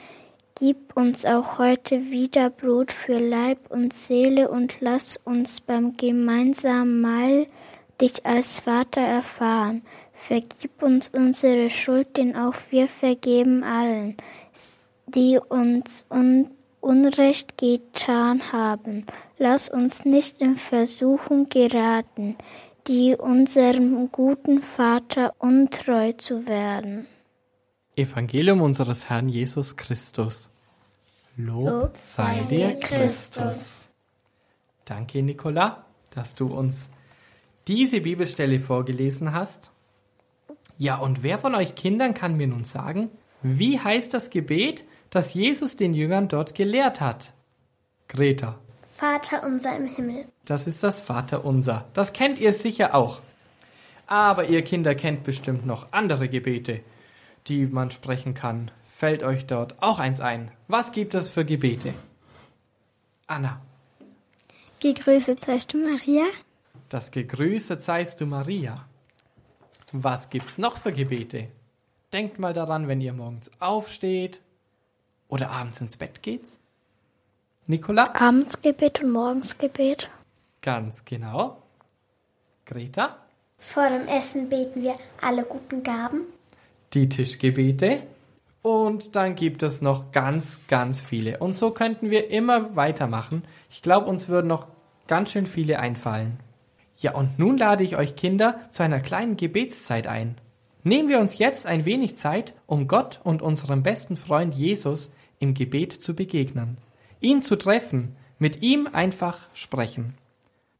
Gib 0.58 0.96
uns 0.96 1.24
auch 1.24 1.58
heute 1.58 2.10
wieder 2.10 2.50
Brot 2.50 2.90
für 2.90 3.18
Leib 3.18 3.70
und 3.70 3.92
Seele 3.92 4.48
und 4.48 4.76
lass 4.80 5.16
uns 5.18 5.60
beim 5.60 5.96
gemeinsamen 5.96 7.00
Mahl 7.00 7.46
dich 8.00 8.24
als 8.24 8.60
Vater 8.60 9.02
erfahren. 9.02 9.82
Vergib 10.26 10.82
uns 10.82 11.10
unsere 11.10 11.70
Schuld, 11.70 12.16
denn 12.16 12.34
auch 12.34 12.54
wir 12.70 12.88
vergeben 12.88 13.62
allen, 13.62 14.16
die 15.06 15.38
uns 15.38 16.04
un 16.10 16.50
Unrecht 16.80 17.58
getan 17.58 18.52
haben. 18.52 19.06
Lass 19.38 19.68
uns 19.68 20.04
nicht 20.04 20.40
in 20.40 20.56
Versuchung 20.56 21.48
geraten, 21.48 22.36
die 22.86 23.16
unserem 23.16 24.10
guten 24.12 24.60
Vater 24.60 25.34
untreu 25.38 26.12
zu 26.12 26.46
werden. 26.46 27.06
Evangelium 27.96 28.62
unseres 28.62 29.08
Herrn 29.08 29.28
Jesus 29.28 29.76
Christus. 29.76 30.48
Lob, 31.36 31.68
Lob 31.68 31.96
sei 31.96 32.46
dir 32.48 32.78
Christus. 32.78 33.88
Danke, 34.84 35.22
Nicola, 35.22 35.84
dass 36.14 36.34
du 36.34 36.46
uns 36.46 36.90
diese 37.66 38.00
Bibelstelle 38.00 38.58
vorgelesen 38.58 39.32
hast. 39.32 39.72
Ja, 40.78 40.96
und 40.96 41.22
wer 41.22 41.38
von 41.38 41.54
euch 41.54 41.74
Kindern 41.74 42.14
kann 42.14 42.36
mir 42.36 42.46
nun 42.46 42.64
sagen, 42.64 43.10
wie 43.42 43.78
heißt 43.78 44.12
das 44.12 44.30
Gebet, 44.30 44.84
das 45.10 45.34
Jesus 45.34 45.76
den 45.76 45.94
Jüngern 45.94 46.28
dort 46.28 46.54
gelehrt 46.54 47.00
hat? 47.00 47.32
Greta. 48.08 48.58
Vater 48.96 49.42
unser 49.44 49.76
im 49.76 49.86
Himmel. 49.86 50.26
Das 50.44 50.66
ist 50.66 50.82
das 50.82 51.00
Vater 51.00 51.44
unser. 51.44 51.86
Das 51.94 52.12
kennt 52.12 52.38
ihr 52.38 52.52
sicher 52.52 52.94
auch. 52.94 53.20
Aber 54.06 54.48
ihr 54.48 54.62
Kinder 54.62 54.94
kennt 54.94 55.22
bestimmt 55.22 55.66
noch 55.66 55.88
andere 55.92 56.28
Gebete, 56.28 56.80
die 57.48 57.66
man 57.66 57.90
sprechen 57.90 58.34
kann. 58.34 58.70
Fällt 58.86 59.22
euch 59.22 59.46
dort 59.46 59.82
auch 59.82 59.98
eins 59.98 60.20
ein? 60.20 60.50
Was 60.68 60.92
gibt 60.92 61.14
es 61.14 61.28
für 61.28 61.44
Gebete? 61.44 61.92
Anna. 63.26 63.60
Gegrüßet 64.80 65.44
seist 65.44 65.72
du, 65.72 65.78
Maria. 65.78 66.24
Das 66.88 67.10
Gegrüßet 67.10 67.82
seist 67.82 68.20
du, 68.20 68.26
Maria. 68.26 68.74
Was 70.02 70.28
gibt's 70.28 70.58
noch 70.58 70.78
für 70.78 70.92
Gebete? 70.92 71.48
Denkt 72.12 72.38
mal 72.38 72.52
daran, 72.52 72.86
wenn 72.86 73.00
ihr 73.00 73.14
morgens 73.14 73.50
aufsteht 73.60 74.40
oder 75.28 75.50
abends 75.50 75.80
ins 75.80 75.96
Bett 75.96 76.22
geht's. 76.22 76.62
Nicola? 77.66 78.14
Abendsgebet 78.14 79.02
und 79.02 79.12
Morgensgebet. 79.12 80.10
Ganz 80.60 81.04
genau. 81.06 81.62
Greta? 82.66 83.16
Vor 83.58 83.88
dem 83.88 84.06
Essen 84.06 84.50
beten 84.50 84.82
wir 84.82 84.96
alle 85.22 85.44
guten 85.44 85.82
Gaben. 85.82 86.26
Die 86.92 87.08
Tischgebete. 87.08 88.02
Und 88.60 89.16
dann 89.16 89.34
gibt 89.34 89.62
es 89.62 89.80
noch 89.80 90.12
ganz, 90.12 90.60
ganz 90.68 91.00
viele. 91.00 91.38
Und 91.38 91.54
so 91.54 91.70
könnten 91.70 92.10
wir 92.10 92.30
immer 92.30 92.76
weitermachen. 92.76 93.44
Ich 93.70 93.80
glaube, 93.80 94.06
uns 94.06 94.28
würden 94.28 94.48
noch 94.48 94.68
ganz 95.06 95.30
schön 95.30 95.46
viele 95.46 95.78
einfallen. 95.78 96.38
Ja, 96.98 97.14
und 97.14 97.38
nun 97.38 97.58
lade 97.58 97.84
ich 97.84 97.96
euch 97.96 98.16
Kinder 98.16 98.60
zu 98.70 98.82
einer 98.82 99.00
kleinen 99.00 99.36
Gebetszeit 99.36 100.06
ein. 100.06 100.36
Nehmen 100.82 101.08
wir 101.08 101.20
uns 101.20 101.38
jetzt 101.38 101.66
ein 101.66 101.84
wenig 101.84 102.16
Zeit, 102.16 102.54
um 102.66 102.88
Gott 102.88 103.20
und 103.22 103.42
unserem 103.42 103.82
besten 103.82 104.16
Freund 104.16 104.54
Jesus 104.54 105.12
im 105.38 105.52
Gebet 105.52 105.92
zu 105.92 106.14
begegnen, 106.14 106.78
ihn 107.20 107.42
zu 107.42 107.56
treffen, 107.56 108.16
mit 108.38 108.62
ihm 108.62 108.88
einfach 108.92 109.48
sprechen. 109.52 110.14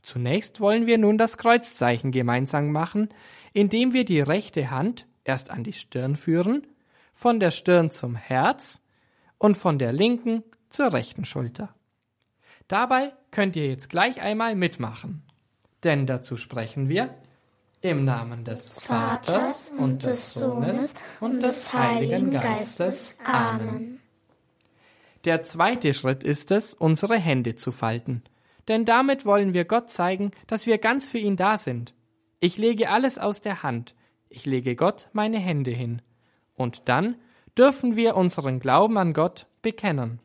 Zunächst 0.03 0.61
wollen 0.61 0.87
wir 0.87 0.99
nun 0.99 1.19
das 1.19 1.37
Kreuzzeichen 1.37 2.13
gemeinsam 2.13 2.71
machen, 2.71 3.09
indem 3.53 3.93
wir 3.93 4.05
die 4.05 4.21
rechte 4.21 4.71
Hand 4.71 5.07
erst 5.25 5.51
an 5.51 5.65
die 5.65 5.73
Stirn 5.73 6.17
führen, 6.17 6.67
von 7.13 7.41
der 7.41 7.51
Stirn 7.51 7.91
zum 7.91 8.15
Herz 8.15 8.81
und 9.39 9.57
von 9.57 9.79
der 9.79 9.93
linken 9.93 10.45
zur 10.71 10.93
rechten 10.93 11.25
Schulter. 11.25 11.75
Dabei 12.69 13.13
könnt 13.33 13.57
ihr 13.57 13.67
jetzt 13.67 13.91
gleich 13.91 14.21
einmal 14.21 14.55
mitmachen 14.55 15.26
denn 15.87 16.05
dazu 16.05 16.37
sprechen 16.37 16.89
wir 16.89 17.15
im 17.81 18.05
Namen 18.05 18.43
des 18.43 18.73
Vaters 18.73 19.73
und 19.79 20.03
des 20.03 20.35
Sohnes 20.35 20.93
und 21.21 21.41
des 21.41 21.73
Heiligen 21.73 22.33
Geistes. 22.33 23.15
Amen. 23.25 24.01
Der 25.25 25.45
zweite 25.45 25.95
Schritt 25.95 26.25
ist 26.25 26.51
es, 26.51 26.75
unsere 26.75 27.17
Hände 27.17 27.55
zu 27.55 27.71
falten, 27.71 28.25
denn 28.67 28.85
damit 28.85 29.25
wollen 29.25 29.55
wir 29.55 29.65
Gott 29.65 29.89
zeigen, 29.91 30.33
dass 30.49 30.67
wir 30.67 30.79
ganz 30.79 31.09
für 31.09 31.19
ihn 31.19 31.37
da 31.37 31.57
sind. 31.57 31.95
Ich 32.41 32.59
lege 32.59 32.91
alles 32.91 33.19
aus 33.19 33.41
der 33.41 33.63
Hand, 33.63 33.95
ich 34.29 34.45
lege 34.45 34.75
Gott 34.75 35.09
meine 35.13 35.39
Hände 35.39 35.71
hin, 35.71 36.03
und 36.57 36.89
dann 36.89 37.15
dürfen 37.57 37.95
wir 37.95 38.17
unseren 38.17 38.59
Glauben 38.59 38.99
an 38.99 39.13
Gott 39.13 39.47
bekennen. 39.63 40.19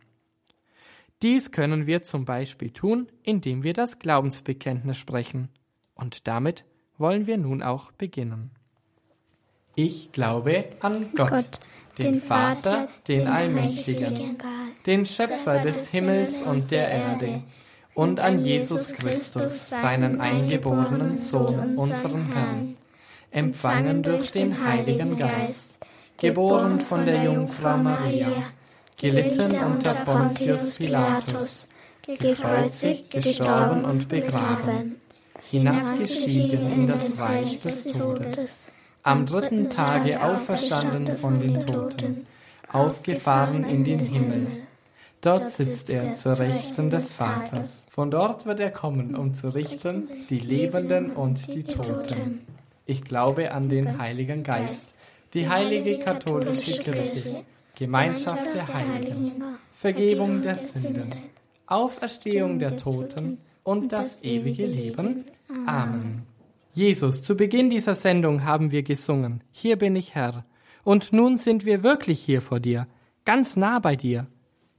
Dies 1.21 1.51
können 1.51 1.85
wir 1.85 2.01
zum 2.01 2.25
Beispiel 2.25 2.71
tun, 2.71 3.07
indem 3.23 3.63
wir 3.63 3.73
das 3.73 3.99
Glaubensbekenntnis 3.99 4.97
sprechen. 4.97 5.49
Und 5.93 6.27
damit 6.27 6.65
wollen 6.97 7.27
wir 7.27 7.37
nun 7.37 7.61
auch 7.61 7.91
beginnen. 7.91 8.51
Ich 9.75 10.11
glaube 10.11 10.65
an 10.79 11.11
Gott, 11.15 11.29
Gott 11.29 11.59
den, 11.97 12.13
den, 12.13 12.21
Vater, 12.21 12.89
den, 13.07 13.17
den 13.17 13.27
Allmächtigen, 13.27 14.37
den 14.85 15.05
Schöpfer 15.05 15.59
des 15.59 15.91
Himmels 15.91 16.41
und 16.41 16.71
der 16.71 16.89
Erde, 16.89 17.43
und 17.93 18.19
an 18.19 18.43
Jesus 18.43 18.93
Christus, 18.93 19.69
seinen 19.69 20.21
eingeborenen 20.21 21.15
Sohn, 21.15 21.75
unseren 21.77 22.33
Herrn, 22.33 22.77
empfangen 23.31 24.01
durch 24.01 24.31
den 24.31 24.65
Heiligen 24.65 25.17
Geist, 25.17 25.77
geboren 26.17 26.79
von 26.79 27.05
der 27.05 27.23
Jungfrau 27.23 27.77
Maria, 27.77 28.31
gelitten 29.01 29.57
unter 29.57 29.95
Pontius 29.95 30.77
Pilatus, 30.77 31.69
gekreuzigt, 32.05 33.09
gestorben 33.09 33.83
und 33.83 34.07
begraben, 34.07 34.97
hinabgestiegen 35.49 36.71
in 36.71 36.85
das 36.85 37.17
Reich 37.17 37.59
des 37.59 37.85
Todes, 37.85 38.57
am 39.01 39.25
dritten 39.25 39.71
Tage 39.71 40.21
auferstanden 40.23 41.17
von 41.17 41.39
den 41.39 41.59
Toten, 41.59 42.27
aufgefahren 42.71 43.63
in 43.63 43.83
den 43.83 43.99
Himmel. 43.99 44.47
Dort 45.21 45.47
sitzt 45.47 45.89
er 45.89 46.13
zur 46.13 46.37
Rechten 46.37 46.91
des 46.91 47.11
Vaters. 47.11 47.87
Von 47.91 48.11
dort 48.11 48.45
wird 48.45 48.59
er 48.59 48.71
kommen, 48.71 49.15
um 49.15 49.33
zu 49.33 49.49
richten 49.49 50.09
die 50.29 50.39
Lebenden 50.39 51.11
und 51.11 51.51
die 51.53 51.63
Toten. 51.63 52.45
Ich 52.85 53.03
glaube 53.03 53.51
an 53.51 53.67
den 53.67 53.97
Heiligen 53.97 54.43
Geist, 54.43 54.93
die 55.33 55.49
heilige 55.49 55.97
katholische 55.97 56.77
Kirche, 56.77 57.43
Gemeinschaft 57.81 58.53
der 58.53 58.71
Heiligen, 58.71 59.41
Vergebung 59.71 60.43
der 60.43 60.55
Sünden, 60.55 61.15
Auferstehung 61.65 62.59
der 62.59 62.77
Toten 62.77 63.39
und 63.63 63.91
das 63.91 64.23
ewige 64.23 64.67
Leben. 64.67 65.25
Amen. 65.65 66.21
Jesus, 66.75 67.23
zu 67.23 67.35
Beginn 67.35 67.71
dieser 67.71 67.95
Sendung 67.95 68.45
haben 68.45 68.69
wir 68.69 68.83
gesungen, 68.83 69.43
Hier 69.51 69.77
bin 69.77 69.95
ich 69.95 70.13
Herr. 70.13 70.45
Und 70.83 71.11
nun 71.11 71.39
sind 71.39 71.65
wir 71.65 71.81
wirklich 71.81 72.23
hier 72.23 72.43
vor 72.43 72.59
dir, 72.59 72.85
ganz 73.25 73.55
nah 73.55 73.79
bei 73.79 73.95
dir. 73.95 74.27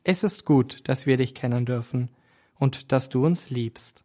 Es 0.05 0.23
ist 0.23 0.45
gut, 0.45 0.89
dass 0.89 1.05
wir 1.05 1.17
dich 1.17 1.35
kennen 1.35 1.67
dürfen 1.67 2.09
und 2.57 2.93
dass 2.93 3.09
du 3.09 3.27
uns 3.27 3.51
liebst. 3.51 4.05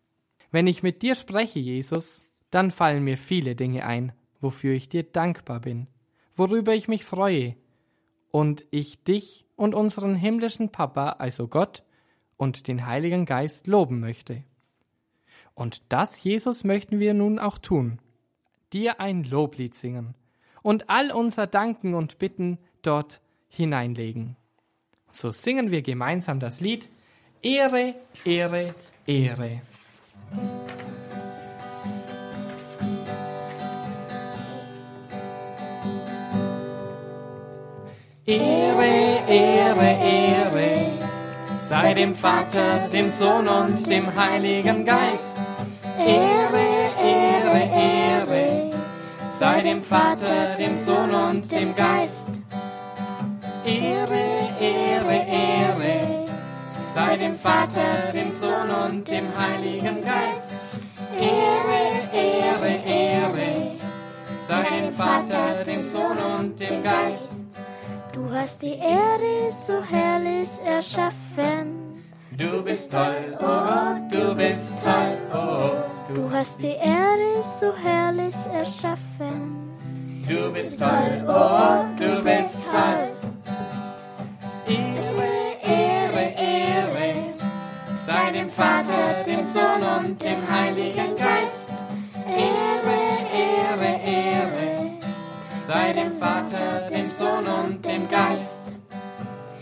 Wenn 0.49 0.65
ich 0.65 0.81
mit 0.81 1.03
dir 1.03 1.13
spreche, 1.13 1.59
Jesus, 1.59 2.25
dann 2.49 2.71
fallen 2.71 3.03
mir 3.03 3.19
viele 3.19 3.55
Dinge 3.55 3.85
ein, 3.85 4.11
wofür 4.41 4.73
ich 4.73 4.89
dir 4.89 5.03
dankbar 5.03 5.59
bin, 5.59 5.85
worüber 6.33 6.73
ich 6.73 6.87
mich 6.87 7.05
freue, 7.05 7.55
und 8.31 8.65
ich 8.71 9.03
dich 9.03 9.45
und 9.55 9.75
unseren 9.75 10.15
himmlischen 10.15 10.69
Papa, 10.69 11.15
also 11.19 11.47
Gott, 11.47 11.83
und 12.37 12.67
den 12.67 12.85
Heiligen 12.85 13.25
Geist 13.25 13.67
loben 13.67 13.99
möchte. 13.99 14.43
Und 15.55 15.81
das, 15.89 16.23
Jesus, 16.23 16.63
möchten 16.63 16.99
wir 16.99 17.13
nun 17.13 17.39
auch 17.39 17.57
tun. 17.57 17.99
Dir 18.73 18.99
ein 18.99 19.23
Loblied 19.23 19.75
singen 19.75 20.13
und 20.61 20.89
all 20.89 21.11
unser 21.11 21.47
Danken 21.47 21.93
und 21.93 22.19
Bitten 22.19 22.59
dort 22.81 23.21
hineinlegen. 23.47 24.35
So 25.11 25.31
singen 25.31 25.71
wir 25.71 25.81
gemeinsam 25.81 26.39
das 26.39 26.61
Lied 26.61 26.89
Ehre, 27.41 27.95
Ehre, 28.25 28.75
Ehre. 29.05 29.61
Ehre, 38.29 39.23
Ehre, 39.29 39.87
Ehre, 40.03 40.91
sei 41.57 41.93
dem 41.93 42.13
Vater, 42.13 42.89
dem 42.91 43.09
Sohn 43.09 43.47
und 43.47 43.89
dem 43.89 44.13
Heiligen 44.13 44.83
Geist. 44.83 45.37
Ehre, 45.97 46.89
Ehre, 47.01 47.69
Ehre, 47.73 48.71
sei 49.31 49.61
dem 49.61 49.81
Vater, 49.81 50.55
dem 50.57 50.75
Sohn 50.75 51.09
und 51.11 51.49
dem 51.49 51.73
Geist. 51.73 52.31
Ehre, 53.63 54.49
Ehre, 54.59 55.25
Ehre, 55.25 56.27
sei 56.93 57.15
dem 57.15 57.35
Vater, 57.35 58.11
dem 58.11 58.33
Sohn 58.33 58.69
und 58.69 59.09
dem 59.09 59.27
Heiligen 59.39 60.03
Geist. 60.03 60.57
Ehre, 61.17 62.09
Ehre, 62.11 62.75
Ehre, 62.85 63.71
sei 64.45 64.63
dem 64.81 64.93
Vater, 64.93 65.63
dem 65.63 65.89
Sohn 65.89 66.17
und 66.17 66.59
dem 66.59 66.83
Geist. 66.83 67.46
Du 68.17 68.33
hast 68.33 68.63
die 68.63 68.79
Erde 68.79 69.53
so 69.53 69.79
herrlich 69.79 70.49
erschaffen. 70.65 72.03
Du 72.31 72.63
bist 72.63 72.91
toll, 72.91 73.37
oh, 73.39 74.09
du 74.09 74.33
bist 74.33 74.73
toll, 74.83 75.17
oh. 75.31 76.13
Du 76.15 76.31
hast 76.31 76.59
die 76.63 76.77
Erde 76.79 77.43
so 77.59 77.71
herrlich 77.75 78.35
erschaffen. 78.51 79.69
Du 80.27 80.51
bist 80.51 80.79
toll, 80.79 81.25
oh, 81.27 81.85
du 81.99 82.23
bist 82.23 82.57
toll. 82.65 83.11
Ehre, 84.65 85.33
Ehre, 85.61 86.33
Ehre, 86.37 87.13
sei 88.03 88.31
dem 88.31 88.49
Vater, 88.49 89.23
dem 89.27 89.45
Sohn 89.45 89.83
und 89.99 90.23
dem 90.23 90.41
Heiligen 90.51 91.15
Geist. 91.15 91.46
Sei 95.67 95.91
dem 95.91 96.13
Vater, 96.13 96.87
dem 96.89 97.09
Sohn 97.11 97.45
und 97.45 97.83
dem 97.83 98.09
Geist. 98.09 98.71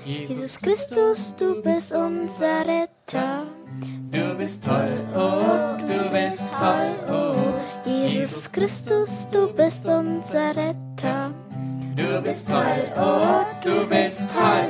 Jesus 0.06 0.60
Christus, 0.60 1.36
du 1.36 1.64
bist 1.64 1.92
unser 1.94 2.60
Retter. 2.68 3.48
Du 4.12 4.36
bist 4.36 4.64
toll, 4.64 5.00
oh, 5.16 5.78
du 5.88 6.10
bist 6.12 6.48
toll, 6.54 6.96
oh. 7.10 7.90
Jesus 7.90 8.52
Christus, 8.52 9.28
du 9.32 9.52
bist 9.54 9.84
unser 9.88 10.56
Retter. 10.56 11.34
Du 11.96 12.22
bist 12.22 12.50
toll, 12.50 12.84
oh, 12.98 13.42
du 13.64 13.88
bist 13.88 14.24
toll. 14.32 14.70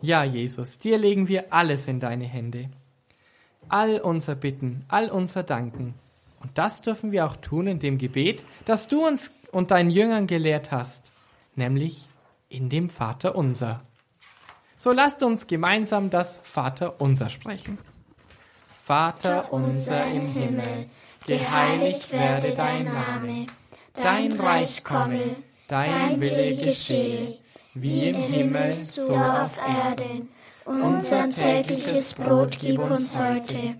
Ja, 0.00 0.24
Jesus, 0.24 0.78
dir 0.78 0.96
legen 0.96 1.28
wir 1.28 1.52
alles 1.52 1.88
in 1.88 2.00
deine 2.00 2.24
Hände. 2.24 2.70
All 3.68 4.00
unser 4.00 4.34
Bitten, 4.34 4.86
all 4.88 5.10
unser 5.10 5.42
Danken. 5.42 5.94
Und 6.40 6.56
das 6.56 6.82
dürfen 6.82 7.12
wir 7.12 7.26
auch 7.26 7.36
tun 7.36 7.66
in 7.66 7.78
dem 7.78 7.98
Gebet, 7.98 8.44
das 8.64 8.88
du 8.88 9.06
uns 9.06 9.32
und 9.50 9.70
deinen 9.70 9.90
Jüngern 9.90 10.26
gelehrt 10.26 10.70
hast, 10.70 11.12
nämlich 11.56 12.08
in 12.48 12.68
dem 12.68 12.90
Vater 12.90 13.34
unser. 13.34 13.82
So 14.76 14.92
lasst 14.92 15.22
uns 15.22 15.46
gemeinsam 15.46 16.10
das 16.10 16.40
Vater 16.44 17.00
unser 17.00 17.28
sprechen. 17.28 17.78
Vater 18.70 19.52
unser 19.52 20.06
im 20.06 20.32
Himmel, 20.32 20.88
geheiligt 21.26 22.12
werde 22.12 22.54
dein 22.54 22.84
Name, 22.84 23.46
dein 23.94 24.32
Reich 24.32 24.84
komme, 24.84 25.36
dein 25.66 26.20
Wille 26.20 26.56
geschehe, 26.56 27.38
wie 27.74 28.08
im 28.08 28.16
Himmel, 28.16 28.74
so 28.74 29.16
auf 29.16 29.58
Erden. 29.58 30.28
Unser 30.64 31.28
tägliches 31.28 32.14
Brot 32.14 32.58
gib 32.58 32.78
uns 32.78 33.18
heute 33.18 33.74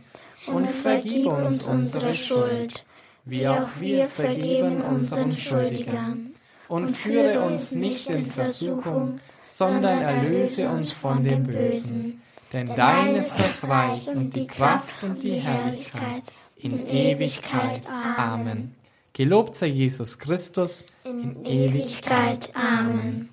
und 0.48 0.70
vergib 0.70 1.26
uns 1.26 1.66
unsere 1.66 2.14
Schuld, 2.14 2.84
wie 3.24 3.46
auch 3.48 3.68
wir 3.78 4.08
vergeben 4.08 4.82
unseren 4.82 5.32
Schuldigern. 5.32 6.34
Und 6.68 6.90
führe 6.96 7.40
uns 7.40 7.72
nicht 7.72 8.10
in 8.10 8.30
Versuchung, 8.30 9.20
sondern 9.42 10.02
erlöse 10.02 10.68
uns 10.68 10.92
von 10.92 11.24
dem 11.24 11.44
Bösen. 11.44 12.20
Denn 12.52 12.66
dein 12.66 13.16
ist 13.16 13.34
das 13.38 13.66
Reich 13.68 14.08
und 14.08 14.34
die 14.34 14.46
Kraft 14.46 15.02
und 15.02 15.22
die 15.22 15.36
Herrlichkeit 15.36 16.22
in 16.56 16.86
Ewigkeit. 16.86 17.88
Amen. 17.88 18.74
Gelobt 19.12 19.54
sei 19.54 19.66
Jesus 19.66 20.18
Christus 20.18 20.84
in 21.04 21.44
Ewigkeit. 21.44 22.52
Amen. 22.54 23.30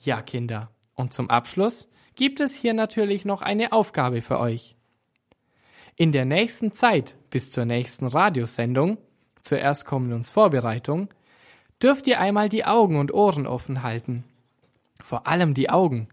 Ja, 0.00 0.22
Kinder, 0.22 0.70
und 0.94 1.12
zum 1.12 1.28
Abschluss 1.30 1.88
gibt 2.14 2.40
es 2.40 2.54
hier 2.54 2.74
natürlich 2.74 3.24
noch 3.24 3.42
eine 3.42 3.72
Aufgabe 3.72 4.20
für 4.20 4.40
euch. 4.40 4.77
In 6.00 6.12
der 6.12 6.24
nächsten 6.24 6.70
Zeit 6.70 7.16
bis 7.28 7.50
zur 7.50 7.64
nächsten 7.64 8.06
Radiosendung, 8.06 8.98
zur 9.42 9.58
Erstkommunionsvorbereitung, 9.58 11.08
dürft 11.82 12.06
ihr 12.06 12.20
einmal 12.20 12.48
die 12.48 12.64
Augen 12.64 13.00
und 13.00 13.12
Ohren 13.12 13.48
offen 13.48 13.82
halten. 13.82 14.22
Vor 15.02 15.26
allem 15.26 15.54
die 15.54 15.70
Augen, 15.70 16.08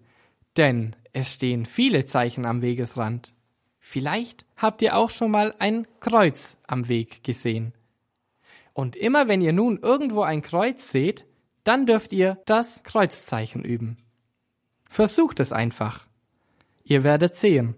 denn 0.57 0.95
es 1.13 1.31
stehen 1.31 1.67
viele 1.67 2.03
Zeichen 2.05 2.45
am 2.45 2.63
Wegesrand. 2.63 3.31
Vielleicht 3.79 4.47
habt 4.57 4.81
ihr 4.81 4.95
auch 4.95 5.11
schon 5.11 5.29
mal 5.29 5.53
ein 5.59 5.85
Kreuz 5.99 6.57
am 6.65 6.87
Weg 6.87 7.23
gesehen. 7.23 7.71
Und 8.73 8.95
immer 8.95 9.27
wenn 9.27 9.41
ihr 9.43 9.53
nun 9.53 9.77
irgendwo 9.77 10.23
ein 10.23 10.41
Kreuz 10.41 10.89
seht, 10.89 11.27
dann 11.63 11.85
dürft 11.85 12.11
ihr 12.11 12.39
das 12.47 12.83
Kreuzzeichen 12.83 13.63
üben. 13.63 13.97
Versucht 14.89 15.39
es 15.39 15.51
einfach. 15.51 16.07
Ihr 16.83 17.03
werdet 17.03 17.35
sehen. 17.35 17.75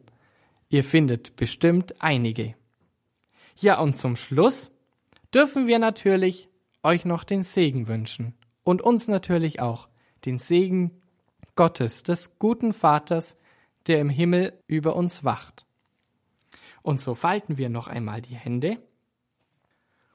Ihr 0.69 0.83
findet 0.83 1.35
bestimmt 1.35 2.01
einige. 2.01 2.55
Ja, 3.55 3.79
und 3.79 3.97
zum 3.97 4.15
Schluss 4.15 4.71
dürfen 5.33 5.67
wir 5.67 5.79
natürlich 5.79 6.49
euch 6.83 7.05
noch 7.05 7.23
den 7.23 7.43
Segen 7.43 7.87
wünschen. 7.87 8.33
Und 8.63 8.81
uns 8.81 9.07
natürlich 9.07 9.61
auch 9.61 9.87
den 10.25 10.39
Segen 10.39 11.01
Gottes, 11.55 12.03
des 12.03 12.37
guten 12.37 12.73
Vaters, 12.73 13.37
der 13.87 13.99
im 14.01 14.09
Himmel 14.09 14.53
über 14.67 14.95
uns 14.95 15.23
wacht. 15.23 15.65
Und 16.81 16.99
so 16.99 17.13
falten 17.13 17.57
wir 17.57 17.69
noch 17.69 17.87
einmal 17.87 18.21
die 18.21 18.35
Hände. 18.35 18.77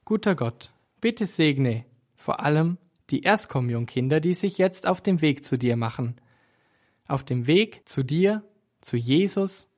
Guter 0.05 0.35
Gott, 0.35 0.73
bitte 1.01 1.27
segne 1.27 1.85
vor 2.15 2.41
allem 2.41 2.79
die 3.11 3.23
Erstkommunionkinder, 3.23 4.21
die 4.21 4.35
sich 4.35 4.59
jetzt 4.59 4.87
auf 4.87 5.01
dem 5.01 5.21
Weg 5.21 5.45
zu 5.45 5.59
dir 5.59 5.77
machen. 5.77 6.17
Auf 7.07 7.25
dem 7.25 7.47
Weg 7.47 7.83
zu 7.89 8.03
dir, 8.03 8.45
zu 8.81 8.97
Jesus, 8.97 9.69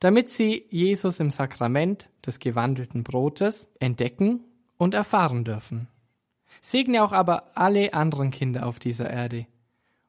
damit 0.00 0.30
sie 0.30 0.66
Jesus 0.70 1.20
im 1.20 1.30
Sakrament 1.30 2.08
des 2.24 2.38
gewandelten 2.38 3.02
Brotes 3.02 3.70
entdecken 3.80 4.44
und 4.76 4.94
erfahren 4.94 5.44
dürfen. 5.44 5.88
Segne 6.60 7.02
auch 7.02 7.12
aber 7.12 7.56
alle 7.56 7.94
anderen 7.94 8.30
Kinder 8.30 8.66
auf 8.66 8.78
dieser 8.78 9.10
Erde 9.10 9.46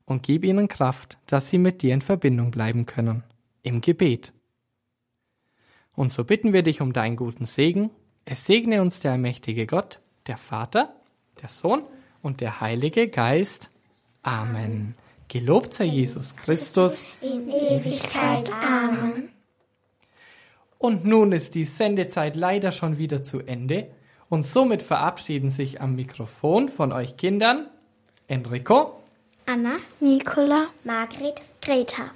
und 0.05 0.23
gib 0.23 0.43
ihnen 0.43 0.67
Kraft, 0.67 1.17
dass 1.27 1.49
sie 1.49 1.57
mit 1.57 1.81
dir 1.81 1.93
in 1.93 2.01
Verbindung 2.01 2.51
bleiben 2.51 2.85
können, 2.85 3.23
im 3.61 3.81
Gebet. 3.81 4.33
Und 5.95 6.11
so 6.11 6.23
bitten 6.23 6.53
wir 6.53 6.63
dich 6.63 6.81
um 6.81 6.93
deinen 6.93 7.15
guten 7.15 7.45
Segen. 7.45 7.89
Es 8.23 8.45
segne 8.45 8.81
uns 8.81 8.99
der 8.99 9.13
allmächtige 9.13 9.67
Gott, 9.67 9.99
der 10.27 10.37
Vater, 10.37 10.95
der 11.41 11.49
Sohn 11.49 11.83
und 12.21 12.41
der 12.41 12.61
Heilige 12.61 13.07
Geist. 13.07 13.71
Amen. 14.21 14.95
Gelobt 15.27 15.73
sei 15.73 15.85
Jesus 15.85 16.35
Christus 16.35 17.17
In 17.21 17.49
Ewigkeit. 17.49 18.51
Amen. 18.53 19.29
Und 20.77 21.05
nun 21.05 21.31
ist 21.31 21.55
die 21.55 21.65
Sendezeit 21.65 22.35
leider 22.35 22.71
schon 22.71 22.97
wieder 22.97 23.23
zu 23.23 23.39
Ende. 23.39 23.87
Und 24.29 24.43
somit 24.43 24.81
verabschieden 24.81 25.49
sich 25.49 25.81
am 25.81 25.95
Mikrofon 25.95 26.69
von 26.69 26.91
euch 26.91 27.17
Kindern 27.17 27.67
Enrico. 28.27 29.01
Anna, 29.45 29.77
Nicola, 29.99 30.67
Margret, 30.83 31.41
Greta. 31.61 32.11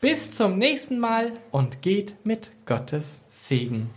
Bis 0.00 0.32
zum 0.32 0.58
nächsten 0.58 0.98
Mal 0.98 1.32
und 1.52 1.80
geht 1.80 2.16
mit 2.24 2.50
Gottes 2.66 3.22
Segen. 3.28 3.90